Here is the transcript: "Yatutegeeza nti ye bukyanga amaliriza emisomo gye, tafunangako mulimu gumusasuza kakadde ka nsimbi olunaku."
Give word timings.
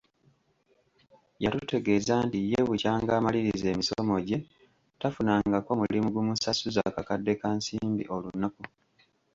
"Yatutegeeza 1.43 2.13
nti 2.27 2.39
ye 2.51 2.59
bukyanga 2.67 3.11
amaliriza 3.19 3.67
emisomo 3.73 4.15
gye, 4.27 4.37
tafunangako 4.99 5.69
mulimu 5.81 6.07
gumusasuza 6.15 6.81
kakadde 6.95 7.33
ka 7.41 7.49
nsimbi 7.57 8.03
olunaku." 8.15 8.63